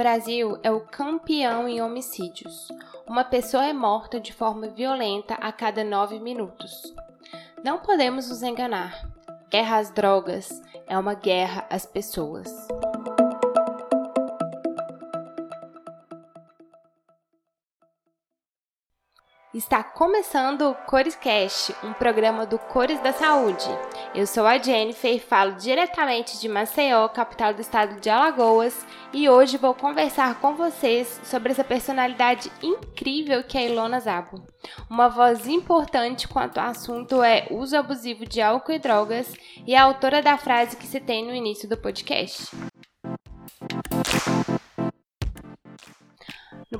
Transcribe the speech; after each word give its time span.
Brasil 0.00 0.58
é 0.62 0.70
o 0.70 0.80
campeão 0.80 1.68
em 1.68 1.82
homicídios. 1.82 2.68
Uma 3.06 3.22
pessoa 3.22 3.66
é 3.66 3.72
morta 3.74 4.18
de 4.18 4.32
forma 4.32 4.66
violenta 4.66 5.34
a 5.34 5.52
cada 5.52 5.84
nove 5.84 6.18
minutos. 6.18 6.94
Não 7.62 7.80
podemos 7.80 8.30
nos 8.30 8.42
enganar. 8.42 9.06
Guerra 9.50 9.76
às 9.76 9.90
drogas 9.90 10.62
é 10.86 10.96
uma 10.96 11.12
guerra 11.12 11.66
às 11.68 11.84
pessoas. 11.84 12.50
Está 19.52 19.82
começando 19.82 20.62
o 20.62 20.74
Corescast, 20.76 21.74
um 21.82 21.92
programa 21.92 22.46
do 22.46 22.56
Cores 22.56 23.00
da 23.00 23.12
Saúde. 23.12 23.66
Eu 24.14 24.24
sou 24.24 24.46
a 24.46 24.56
Jennifer 24.58 25.12
e 25.12 25.18
falo 25.18 25.56
diretamente 25.56 26.38
de 26.38 26.48
Maceió, 26.48 27.08
capital 27.08 27.52
do 27.52 27.60
estado 27.60 27.98
de 27.98 28.08
Alagoas, 28.08 28.86
e 29.12 29.28
hoje 29.28 29.56
vou 29.56 29.74
conversar 29.74 30.38
com 30.40 30.54
vocês 30.54 31.20
sobre 31.24 31.50
essa 31.50 31.64
personalidade 31.64 32.48
incrível 32.62 33.42
que 33.42 33.58
é 33.58 33.66
Ilona 33.66 33.98
Zabo. 33.98 34.40
Uma 34.88 35.08
voz 35.08 35.48
importante 35.48 36.28
quanto 36.28 36.58
ao 36.58 36.68
assunto 36.68 37.20
é 37.20 37.48
uso 37.50 37.76
abusivo 37.76 38.24
de 38.24 38.40
álcool 38.40 38.70
e 38.70 38.78
drogas 38.78 39.34
e 39.66 39.74
a 39.74 39.82
autora 39.82 40.22
da 40.22 40.38
frase 40.38 40.76
que 40.76 40.86
se 40.86 41.00
tem 41.00 41.26
no 41.26 41.34
início 41.34 41.68
do 41.68 41.76
podcast. 41.76 42.54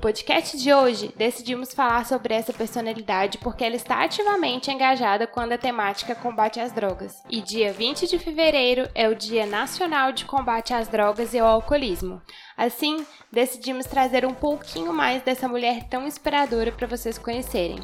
Podcast 0.01 0.57
de 0.57 0.73
hoje, 0.73 1.13
decidimos 1.15 1.75
falar 1.75 2.07
sobre 2.07 2.33
essa 2.33 2.55
personalidade 2.55 3.37
porque 3.37 3.63
ela 3.63 3.77
está 3.77 4.03
ativamente 4.03 4.71
engajada 4.71 5.27
quando 5.27 5.53
a 5.53 5.59
temática 5.59 6.15
combate 6.15 6.59
às 6.59 6.73
drogas. 6.73 7.23
E 7.29 7.43
dia 7.43 7.71
20 7.71 8.09
de 8.09 8.19
fevereiro 8.19 8.89
é 8.95 9.09
o 9.09 9.15
Dia 9.15 9.45
Nacional 9.45 10.11
de 10.11 10.25
Combate 10.25 10.73
às 10.73 10.89
Drogas 10.89 11.35
e 11.35 11.39
ao 11.39 11.47
Alcoolismo. 11.47 12.23
Assim, 12.57 13.05
decidimos 13.31 13.85
trazer 13.85 14.25
um 14.25 14.33
pouquinho 14.33 14.93
mais 14.93 15.23
dessa 15.23 15.47
mulher 15.47 15.87
tão 15.89 16.07
inspiradora 16.07 16.73
para 16.73 16.87
vocês 16.87 17.19
conhecerem. 17.19 17.79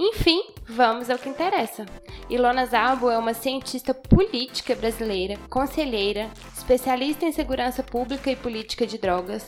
Enfim, 0.00 0.42
vamos 0.66 1.10
ao 1.10 1.18
que 1.18 1.28
interessa. 1.28 1.84
Ilona 2.30 2.64
Zalbo 2.66 3.10
é 3.10 3.18
uma 3.18 3.34
cientista 3.34 3.92
política 3.92 4.74
brasileira, 4.76 5.36
conselheira, 5.50 6.30
especialista 6.56 7.24
em 7.24 7.32
segurança 7.32 7.82
pública 7.82 8.30
e 8.30 8.36
política 8.36 8.86
de 8.86 8.96
drogas, 8.96 9.44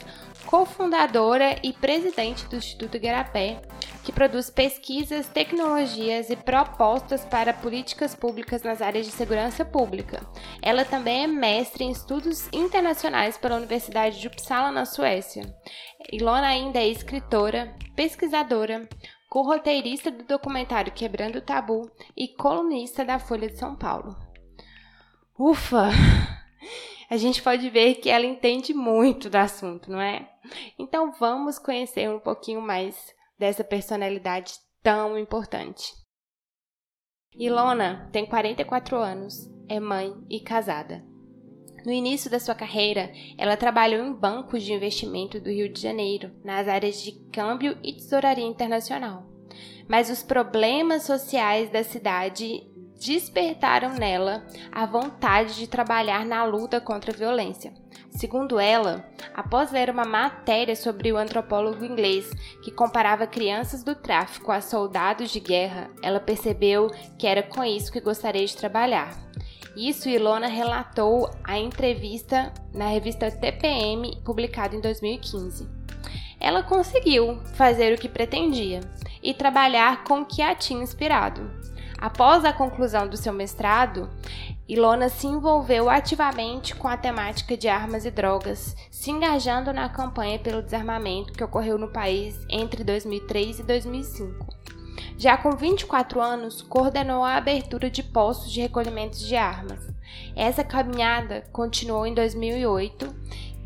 cofundadora 0.50 1.60
e 1.62 1.72
presidente 1.72 2.44
do 2.46 2.56
Instituto 2.56 2.96
Igarapé, 2.96 3.62
que 4.02 4.10
produz 4.10 4.50
pesquisas, 4.50 5.28
tecnologias 5.28 6.28
e 6.28 6.34
propostas 6.34 7.24
para 7.24 7.52
políticas 7.52 8.16
públicas 8.16 8.64
nas 8.64 8.82
áreas 8.82 9.06
de 9.06 9.12
segurança 9.12 9.64
pública. 9.64 10.26
Ela 10.60 10.84
também 10.84 11.22
é 11.22 11.26
mestre 11.28 11.84
em 11.84 11.92
estudos 11.92 12.48
internacionais 12.52 13.38
pela 13.38 13.58
Universidade 13.58 14.20
de 14.20 14.26
Uppsala, 14.26 14.72
na 14.72 14.84
Suécia. 14.84 15.44
Ilona 16.12 16.48
ainda 16.48 16.80
é 16.80 16.88
escritora, 16.88 17.72
pesquisadora, 17.94 18.88
co-roteirista 19.28 20.10
do 20.10 20.24
documentário 20.24 20.92
Quebrando 20.92 21.38
o 21.38 21.42
Tabu 21.42 21.88
e 22.16 22.26
colunista 22.26 23.04
da 23.04 23.20
Folha 23.20 23.48
de 23.48 23.56
São 23.56 23.76
Paulo. 23.76 24.16
Ufa! 25.38 25.90
A 27.10 27.16
gente 27.16 27.42
pode 27.42 27.68
ver 27.68 27.96
que 27.96 28.08
ela 28.08 28.24
entende 28.24 28.72
muito 28.72 29.28
do 29.28 29.34
assunto, 29.34 29.90
não 29.90 30.00
é? 30.00 30.30
Então 30.78 31.10
vamos 31.10 31.58
conhecer 31.58 32.08
um 32.08 32.20
pouquinho 32.20 32.62
mais 32.62 33.12
dessa 33.36 33.64
personalidade 33.64 34.54
tão 34.80 35.18
importante. 35.18 35.92
Ilona 37.34 38.08
tem 38.12 38.24
44 38.24 38.96
anos, 38.96 39.50
é 39.68 39.80
mãe 39.80 40.14
e 40.30 40.38
casada. 40.38 41.04
No 41.84 41.90
início 41.90 42.30
da 42.30 42.38
sua 42.38 42.54
carreira, 42.54 43.10
ela 43.36 43.56
trabalhou 43.56 44.06
em 44.06 44.12
bancos 44.12 44.62
de 44.62 44.72
investimento 44.72 45.40
do 45.40 45.50
Rio 45.50 45.72
de 45.72 45.80
Janeiro, 45.80 46.30
nas 46.44 46.68
áreas 46.68 47.02
de 47.02 47.12
câmbio 47.32 47.76
e 47.82 47.92
tesouraria 47.92 48.46
internacional. 48.46 49.26
Mas 49.88 50.10
os 50.10 50.22
problemas 50.22 51.02
sociais 51.02 51.70
da 51.70 51.82
cidade 51.82 52.69
despertaram 53.00 53.94
nela 53.94 54.44
a 54.70 54.84
vontade 54.84 55.56
de 55.56 55.66
trabalhar 55.66 56.24
na 56.26 56.44
luta 56.44 56.80
contra 56.80 57.12
a 57.12 57.16
violência. 57.16 57.72
Segundo 58.10 58.60
ela, 58.60 59.08
após 59.34 59.72
ler 59.72 59.88
uma 59.88 60.04
matéria 60.04 60.76
sobre 60.76 61.10
o 61.10 61.16
antropólogo 61.16 61.84
inglês 61.84 62.30
que 62.62 62.70
comparava 62.70 63.26
crianças 63.26 63.82
do 63.82 63.94
tráfico 63.94 64.52
a 64.52 64.60
soldados 64.60 65.30
de 65.30 65.40
guerra, 65.40 65.90
ela 66.02 66.20
percebeu 66.20 66.90
que 67.18 67.26
era 67.26 67.42
com 67.42 67.64
isso 67.64 67.90
que 67.90 68.00
gostaria 68.00 68.44
de 68.44 68.56
trabalhar. 68.56 69.16
Isso 69.74 70.08
Ilona 70.08 70.48
relatou 70.48 71.30
a 71.42 71.58
entrevista 71.58 72.52
na 72.74 72.88
revista 72.88 73.30
TPM, 73.30 74.20
publicada 74.24 74.76
em 74.76 74.80
2015. 74.80 75.66
Ela 76.38 76.62
conseguiu 76.62 77.38
fazer 77.54 77.94
o 77.94 77.98
que 77.98 78.08
pretendia 78.08 78.80
e 79.22 79.32
trabalhar 79.32 80.04
com 80.04 80.20
o 80.20 80.24
que 80.26 80.42
a 80.42 80.54
tinha 80.54 80.82
inspirado. 80.82 81.60
Após 82.00 82.46
a 82.46 82.52
conclusão 82.52 83.06
do 83.06 83.16
seu 83.16 83.30
mestrado, 83.30 84.08
Ilona 84.66 85.10
se 85.10 85.26
envolveu 85.26 85.90
ativamente 85.90 86.74
com 86.74 86.88
a 86.88 86.96
temática 86.96 87.56
de 87.58 87.68
armas 87.68 88.06
e 88.06 88.10
drogas, 88.10 88.74
se 88.90 89.10
engajando 89.10 89.70
na 89.70 89.86
campanha 89.86 90.38
pelo 90.38 90.62
desarmamento 90.62 91.34
que 91.34 91.44
ocorreu 91.44 91.76
no 91.76 91.88
país 91.88 92.40
entre 92.48 92.82
2003 92.82 93.58
e 93.58 93.62
2005. 93.64 94.46
Já 95.18 95.36
com 95.36 95.50
24 95.50 96.22
anos, 96.22 96.62
coordenou 96.62 97.22
a 97.22 97.36
abertura 97.36 97.90
de 97.90 98.02
postos 98.02 98.50
de 98.50 98.62
recolhimento 98.62 99.18
de 99.18 99.36
armas. 99.36 99.86
Essa 100.34 100.64
caminhada 100.64 101.44
continuou 101.52 102.06
em 102.06 102.14
2008 102.14 103.14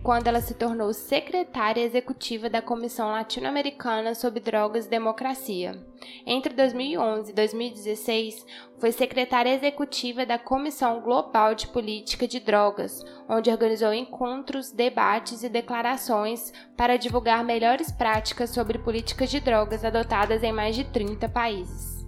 quando 0.05 0.27
ela 0.27 0.43
se 0.43 0.53
tornou 0.53 0.93
secretária 0.93 1.81
executiva 1.81 2.51
da 2.51 2.61
Comissão 2.61 3.09
Latino-Americana 3.09 4.15
sobre 4.15 4.39
Drogas 4.39 4.85
e 4.85 4.91
Democracia. 4.91 5.83
Entre 6.27 6.53
2011 6.53 7.31
e 7.31 7.35
2016, 7.35 8.47
foi 8.79 8.93
secretária 8.93 9.55
executiva 9.55 10.27
da 10.27 10.39
Comissão 10.39 11.01
Global 11.01 11.55
de 11.55 11.69
Política 11.69 12.29
de 12.29 12.39
Drogas, 12.39 13.03
onde 13.27 13.49
organizou 13.49 13.95
encontros, 13.95 14.71
debates 14.71 15.43
e 15.43 15.49
declarações 15.49 16.53
para 16.77 16.99
divulgar 16.99 17.43
melhores 17.43 17.91
práticas 17.91 18.51
sobre 18.51 18.79
políticas 18.79 19.31
de 19.31 19.41
drogas 19.41 19.87
adotadas 19.87 20.43
em 20.43 20.53
mais 20.53 20.77
de 20.77 20.85
30 20.85 21.31
países. 21.31 22.04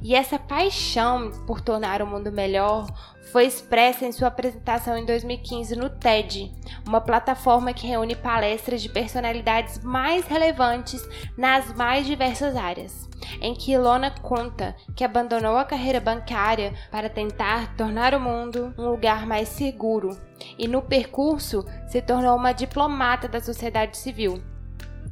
E 0.00 0.14
essa 0.14 0.38
paixão 0.38 1.30
por 1.46 1.60
tornar 1.60 2.00
o 2.00 2.06
mundo 2.06 2.30
melhor 2.30 2.86
foi 3.32 3.46
expressa 3.46 4.06
em 4.06 4.12
sua 4.12 4.28
apresentação 4.28 4.96
em 4.96 5.04
2015 5.04 5.76
no 5.76 5.90
TED, 5.90 6.52
uma 6.86 7.00
plataforma 7.00 7.74
que 7.74 7.86
reúne 7.86 8.16
palestras 8.16 8.80
de 8.80 8.88
personalidades 8.88 9.82
mais 9.82 10.24
relevantes 10.26 11.06
nas 11.36 11.74
mais 11.74 12.06
diversas 12.06 12.56
áreas, 12.56 13.08
em 13.40 13.54
que 13.54 13.72
Ilona 13.72 14.10
conta 14.10 14.74
que 14.94 15.04
abandonou 15.04 15.56
a 15.56 15.64
carreira 15.64 16.00
bancária 16.00 16.72
para 16.90 17.10
tentar 17.10 17.76
tornar 17.76 18.14
o 18.14 18.20
mundo 18.20 18.72
um 18.78 18.88
lugar 18.88 19.26
mais 19.26 19.48
seguro 19.48 20.16
e, 20.56 20.66
no 20.66 20.80
percurso, 20.80 21.66
se 21.88 22.00
tornou 22.00 22.36
uma 22.36 22.52
diplomata 22.52 23.28
da 23.28 23.40
sociedade 23.40 23.96
civil. 23.98 24.40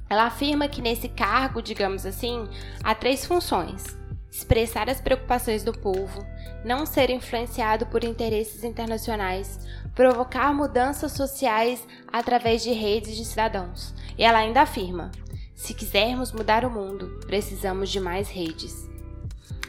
Ela 0.08 0.26
afirma 0.26 0.68
que 0.68 0.80
nesse 0.80 1.08
cargo, 1.08 1.60
digamos 1.60 2.06
assim, 2.06 2.48
há 2.82 2.94
três 2.94 3.26
funções 3.26 4.05
expressar 4.36 4.90
as 4.90 5.00
preocupações 5.00 5.64
do 5.64 5.72
povo, 5.72 6.24
não 6.62 6.84
ser 6.84 7.08
influenciado 7.08 7.86
por 7.86 8.04
interesses 8.04 8.64
internacionais, 8.64 9.66
provocar 9.94 10.52
mudanças 10.52 11.12
sociais 11.12 11.86
através 12.12 12.62
de 12.62 12.70
redes 12.70 13.16
de 13.16 13.24
cidadãos. 13.24 13.94
E 14.18 14.24
ela 14.24 14.38
ainda 14.38 14.60
afirma: 14.60 15.10
se 15.54 15.72
quisermos 15.72 16.32
mudar 16.32 16.66
o 16.66 16.70
mundo, 16.70 17.18
precisamos 17.26 17.88
de 17.88 17.98
mais 17.98 18.28
redes. 18.28 18.86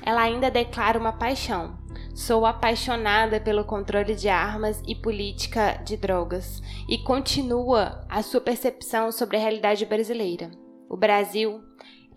Ela 0.01 0.23
ainda 0.23 0.51
declara 0.51 0.99
uma 0.99 1.13
paixão. 1.13 1.77
Sou 2.13 2.45
apaixonada 2.45 3.39
pelo 3.39 3.63
controle 3.63 4.15
de 4.15 4.27
armas 4.27 4.81
e 4.87 4.95
política 4.95 5.79
de 5.85 5.95
drogas 5.95 6.61
e 6.89 6.97
continua 6.97 8.03
a 8.09 8.21
sua 8.21 8.41
percepção 8.41 9.11
sobre 9.11 9.37
a 9.37 9.39
realidade 9.39 9.85
brasileira. 9.85 10.49
O 10.89 10.97
Brasil, 10.97 11.61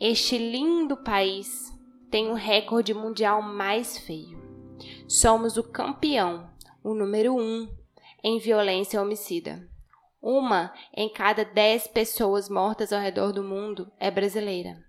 este 0.01 0.39
lindo 0.39 0.97
país, 0.97 1.71
tem 2.11 2.29
o 2.29 2.35
recorde 2.35 2.93
mundial 2.93 3.41
mais 3.41 3.97
feio. 3.99 4.39
Somos 5.09 5.57
o 5.57 5.63
campeão, 5.63 6.51
o 6.83 6.95
número 6.95 7.37
um, 7.37 7.69
em 8.23 8.39
violência 8.39 9.01
homicida. 9.01 9.69
Uma 10.21 10.75
em 10.95 11.09
cada 11.09 11.45
dez 11.45 11.87
pessoas 11.87 12.49
mortas 12.49 12.93
ao 12.93 13.01
redor 13.01 13.33
do 13.33 13.43
mundo 13.43 13.91
é 13.99 14.11
brasileira. 14.11 14.85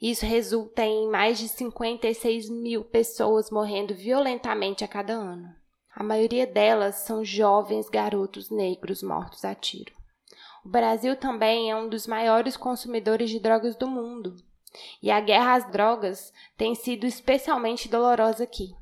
Isso 0.00 0.24
resulta 0.24 0.84
em 0.84 1.08
mais 1.08 1.38
de 1.38 1.48
56 1.48 2.48
mil 2.48 2.84
pessoas 2.84 3.50
morrendo 3.50 3.94
violentamente 3.94 4.84
a 4.84 4.88
cada 4.88 5.12
ano. 5.12 5.48
A 5.94 6.04
maioria 6.04 6.46
delas 6.46 6.96
são 6.96 7.24
jovens 7.24 7.88
garotos 7.88 8.50
negros 8.50 9.02
mortos 9.02 9.44
a 9.44 9.54
tiro. 9.54 9.92
O 10.64 10.68
Brasil 10.68 11.16
também 11.16 11.70
é 11.70 11.76
um 11.76 11.88
dos 11.88 12.06
maiores 12.06 12.56
consumidores 12.56 13.30
de 13.30 13.40
drogas 13.40 13.74
do 13.76 13.88
mundo. 13.88 14.36
E 15.02 15.10
a 15.10 15.20
guerra 15.20 15.54
às 15.54 15.70
drogas 15.70 16.32
tem 16.56 16.74
sido 16.74 17.06
especialmente 17.06 17.88
dolorosa 17.88 18.44
aqui. 18.44 18.74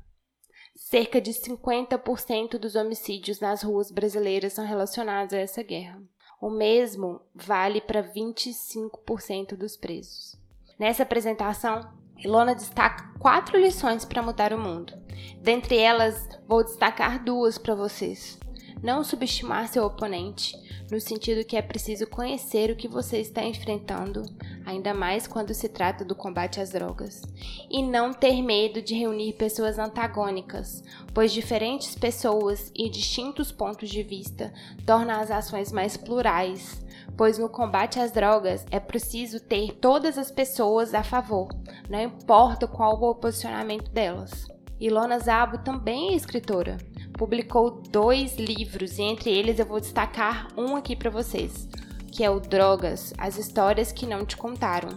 Cerca 0.75 1.19
de 1.19 1.31
50% 1.31 2.57
dos 2.57 2.75
homicídios 2.75 3.39
nas 3.39 3.63
ruas 3.63 3.89
brasileiras 3.89 4.53
são 4.53 4.65
relacionados 4.65 5.33
a 5.33 5.37
essa 5.37 5.63
guerra. 5.63 6.01
O 6.39 6.49
mesmo 6.49 7.21
vale 7.33 7.81
para 7.81 8.03
25% 8.03 9.55
dos 9.55 9.75
presos. 9.75 10.39
Nessa 10.77 11.01
apresentação, 11.01 11.91
Ilona 12.19 12.53
destaca 12.53 13.11
quatro 13.19 13.57
lições 13.57 14.05
para 14.05 14.21
mudar 14.21 14.53
o 14.53 14.59
mundo. 14.59 14.93
Dentre 15.41 15.77
elas, 15.77 16.27
vou 16.47 16.63
destacar 16.63 17.23
duas 17.23 17.57
para 17.57 17.73
vocês. 17.73 18.39
Não 18.81 19.03
subestimar 19.03 19.67
seu 19.67 19.85
oponente, 19.85 20.55
no 20.91 20.99
sentido 21.01 21.45
que 21.45 21.57
é 21.57 21.61
preciso 21.61 22.07
conhecer 22.07 22.69
o 22.69 22.75
que 22.75 22.87
você 22.87 23.17
está 23.17 23.43
enfrentando, 23.43 24.23
ainda 24.65 24.93
mais 24.93 25.27
quando 25.27 25.53
se 25.53 25.67
trata 25.67 26.05
do 26.05 26.15
combate 26.15 26.59
às 26.59 26.69
drogas. 26.69 27.23
E 27.69 27.81
não 27.81 28.13
ter 28.13 28.41
medo 28.41 28.81
de 28.81 28.93
reunir 28.93 29.33
pessoas 29.33 29.79
antagônicas, 29.79 30.83
pois 31.13 31.31
diferentes 31.31 31.95
pessoas 31.95 32.71
e 32.75 32.89
distintos 32.89 33.51
pontos 33.51 33.89
de 33.89 34.03
vista 34.03 34.53
tornam 34.85 35.19
as 35.19 35.31
ações 35.31 35.71
mais 35.71 35.97
plurais, 35.97 36.85
pois 37.17 37.37
no 37.37 37.49
combate 37.49 37.99
às 37.99 38.11
drogas 38.11 38.65
é 38.69 38.79
preciso 38.79 39.39
ter 39.39 39.73
todas 39.73 40.17
as 40.17 40.31
pessoas 40.31 40.93
a 40.93 41.03
favor, 41.03 41.49
não 41.89 42.01
importa 42.01 42.67
qual 42.67 43.01
o 43.01 43.15
posicionamento 43.15 43.89
delas. 43.91 44.56
Ilona 44.79 45.17
Zabo 45.17 45.57
também 45.57 46.09
é 46.09 46.15
escritora. 46.15 46.77
Publicou 47.13 47.81
dois 47.89 48.35
livros 48.37 48.99
e 48.99 49.01
entre 49.01 49.31
eles 49.31 49.57
eu 49.57 49.65
vou 49.65 49.79
destacar 49.79 50.49
um 50.55 50.75
aqui 50.75 50.95
para 50.95 51.09
vocês, 51.09 51.67
que 52.11 52.23
é 52.23 52.29
o 52.29 52.39
Drogas, 52.39 53.11
as 53.17 53.39
histórias 53.39 53.91
que 53.91 54.05
não 54.05 54.23
te 54.23 54.37
contaram, 54.37 54.89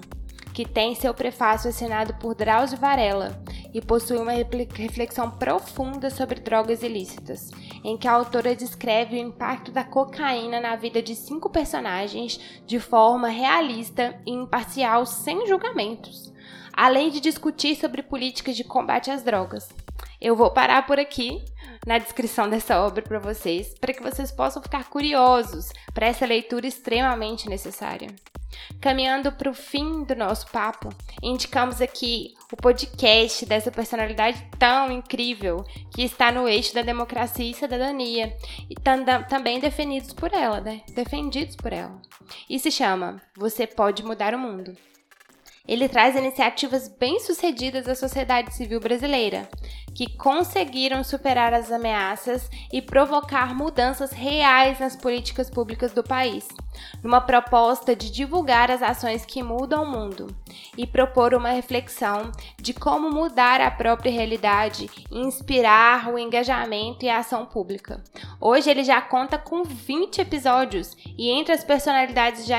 que 0.53 0.69
tem 0.69 0.94
seu 0.94 1.15
prefácio 1.15 1.71
assinado 1.71 2.12
por 2.15 2.35
Drauzio 2.35 2.77
Varela 2.77 3.43
e 3.73 3.81
possui 3.81 4.19
uma 4.19 4.32
reflexão 4.32 5.31
profunda 5.31 6.11
sobre 6.11 6.41
drogas 6.41 6.82
ilícitas, 6.82 7.50
em 7.82 7.97
que 7.97 8.06
a 8.06 8.12
autora 8.12 8.55
descreve 8.55 9.17
o 9.17 9.19
impacto 9.19 9.73
da 9.73 9.82
cocaína 9.82 10.61
na 10.61 10.77
vida 10.77 11.00
de 11.00 11.15
cinco 11.15 11.49
personagens 11.49 12.38
de 12.67 12.79
forma 12.79 13.29
realista 13.29 14.21
e 14.27 14.31
imparcial, 14.31 15.06
sem 15.06 15.47
julgamentos 15.47 16.30
além 16.81 17.11
de 17.11 17.21
discutir 17.21 17.77
sobre 17.77 18.03
políticas 18.03 18.56
de 18.56 18.65
combate 18.65 19.11
às 19.11 19.23
drogas. 19.23 19.69
Eu 20.19 20.35
vou 20.35 20.50
parar 20.50 20.87
por 20.87 20.99
aqui 20.99 21.44
na 21.87 21.99
descrição 21.99 22.49
dessa 22.49 22.81
obra 22.81 23.03
para 23.03 23.19
vocês, 23.19 23.75
para 23.79 23.93
que 23.93 24.03
vocês 24.03 24.32
possam 24.32 24.62
ficar 24.62 24.88
curiosos 24.88 25.75
para 25.93 26.06
essa 26.06 26.25
leitura 26.25 26.67
extremamente 26.67 27.50
necessária. 27.50 28.09
Caminhando 28.81 29.31
para 29.31 29.50
o 29.50 29.55
fim 29.55 30.05
do 30.05 30.17
nosso 30.17 30.47
papo, 30.47 30.88
indicamos 31.23 31.82
aqui 31.82 32.32
o 32.50 32.56
podcast 32.56 33.44
dessa 33.44 33.71
personalidade 33.71 34.43
tão 34.59 34.91
incrível 34.91 35.62
que 35.94 36.03
está 36.03 36.32
no 36.32 36.49
eixo 36.49 36.75
da 36.75 36.81
democracia 36.81 37.50
e 37.50 37.53
cidadania 37.53 38.35
e 38.71 38.75
também 39.29 39.61
definidos 39.61 40.15
por 40.15 40.32
ela, 40.32 40.62
né? 40.62 40.81
Defendidos 40.94 41.56
por 41.56 41.75
ela. 41.75 42.00
E 42.49 42.59
se 42.59 42.71
chama 42.71 43.21
Você 43.37 43.67
Pode 43.67 44.03
Mudar 44.03 44.35
o 44.35 44.38
Mundo. 44.38 44.75
Ele 45.66 45.88
traz 45.88 46.16
iniciativas 46.16 46.88
bem-sucedidas 46.88 47.84
da 47.84 47.94
sociedade 47.94 48.54
civil 48.54 48.80
brasileira, 48.80 49.48
que 49.94 50.08
conseguiram 50.16 51.02
superar 51.04 51.52
as 51.52 51.70
ameaças 51.70 52.48
e 52.72 52.81
provocar 52.81 53.54
mudanças 53.54 54.12
reais 54.12 54.78
nas 54.78 54.96
políticas 54.96 55.50
públicas 55.50 55.92
do 55.92 56.02
país, 56.02 56.48
numa 57.02 57.20
proposta 57.20 57.94
de 57.94 58.10
divulgar 58.10 58.70
as 58.70 58.82
ações 58.82 59.25
que 59.25 59.42
mudam 59.42 59.82
o 59.82 59.90
mundo 59.90 60.34
e 60.76 60.87
propor 60.87 61.34
uma 61.34 61.50
reflexão 61.50 62.31
de 62.60 62.72
como 62.72 63.10
mudar 63.10 63.60
a 63.60 63.70
própria 63.70 64.12
realidade 64.12 64.88
e 65.10 65.19
inspirar 65.19 66.12
o 66.12 66.19
engajamento 66.19 67.04
e 67.04 67.08
a 67.08 67.19
ação 67.19 67.44
pública. 67.44 68.02
Hoje 68.40 68.70
ele 68.70 68.84
já 68.84 69.00
conta 69.00 69.38
com 69.38 69.62
20 69.62 70.20
episódios 70.20 70.96
e 71.19 71.31
entre 71.31 71.52
as 71.52 71.64
personalidades 71.64 72.46
já, 72.46 72.58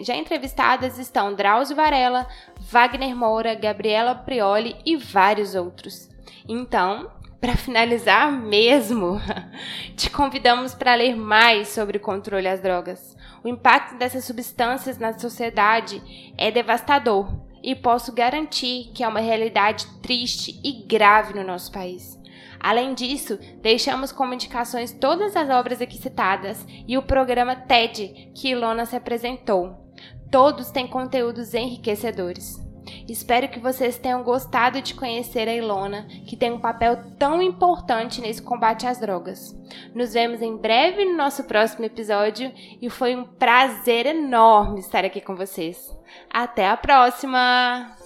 já 0.00 0.14
entrevistadas 0.14 0.98
estão 0.98 1.34
Drauzio 1.34 1.76
Varela, 1.76 2.26
Wagner 2.60 3.16
Moura, 3.16 3.54
Gabriela 3.54 4.14
Prioli 4.14 4.76
e 4.84 4.96
vários 4.96 5.54
outros. 5.54 6.11
Então, 6.48 7.10
para 7.40 7.56
finalizar 7.56 8.30
mesmo, 8.30 9.20
te 9.96 10.08
convidamos 10.10 10.74
para 10.74 10.94
ler 10.94 11.16
mais 11.16 11.68
sobre 11.68 11.96
o 11.96 12.00
controle 12.00 12.46
às 12.48 12.60
drogas. 12.60 13.16
O 13.42 13.48
impacto 13.48 13.96
dessas 13.96 14.24
substâncias 14.24 14.98
na 14.98 15.18
sociedade 15.18 16.00
é 16.38 16.50
devastador 16.50 17.28
e 17.62 17.74
posso 17.74 18.12
garantir 18.12 18.90
que 18.94 19.02
é 19.02 19.08
uma 19.08 19.20
realidade 19.20 19.86
triste 20.00 20.60
e 20.62 20.84
grave 20.86 21.34
no 21.34 21.44
nosso 21.44 21.72
país. 21.72 22.16
Além 22.60 22.94
disso, 22.94 23.38
deixamos 23.60 24.12
como 24.12 24.34
indicações 24.34 24.92
todas 24.92 25.34
as 25.34 25.50
obras 25.50 25.82
aqui 25.82 25.98
citadas 25.98 26.64
e 26.86 26.96
o 26.96 27.02
programa 27.02 27.56
TED 27.56 28.30
que 28.36 28.50
Ilona 28.50 28.86
se 28.86 28.94
apresentou. 28.94 29.92
Todos 30.30 30.70
têm 30.70 30.86
conteúdos 30.86 31.54
enriquecedores. 31.54 32.60
Espero 33.08 33.48
que 33.48 33.58
vocês 33.58 33.98
tenham 33.98 34.22
gostado 34.22 34.80
de 34.80 34.94
conhecer 34.94 35.48
a 35.48 35.54
Ilona, 35.54 36.06
que 36.26 36.36
tem 36.36 36.52
um 36.52 36.60
papel 36.60 36.96
tão 37.18 37.42
importante 37.42 38.20
nesse 38.20 38.42
combate 38.42 38.86
às 38.86 38.98
drogas. 38.98 39.54
Nos 39.94 40.12
vemos 40.12 40.42
em 40.42 40.56
breve 40.56 41.04
no 41.04 41.16
nosso 41.16 41.44
próximo 41.44 41.84
episódio 41.84 42.52
e 42.80 42.88
foi 42.90 43.16
um 43.16 43.24
prazer 43.24 44.06
enorme 44.06 44.80
estar 44.80 45.04
aqui 45.04 45.20
com 45.20 45.34
vocês. 45.34 45.96
Até 46.30 46.68
a 46.68 46.76
próxima! 46.76 48.01